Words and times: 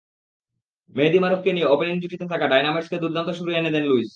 মেহেদী 0.95 1.19
মারুফকে 1.19 1.51
নিয়ে 1.53 1.67
ওপেনিং 1.67 1.95
জুটিতে 2.01 2.25
ঢাকা 2.25 2.45
ডায়নামাইটসকে 2.47 2.97
দুর্দান্ত 2.99 3.29
শুরু 3.37 3.49
এনে 3.51 3.71
দেন 3.71 3.83
লুইস। 3.83 4.09